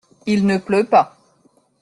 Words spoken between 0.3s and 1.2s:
ne pleut pas.